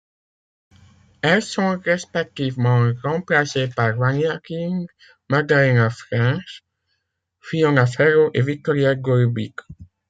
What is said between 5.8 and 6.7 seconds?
Fręch,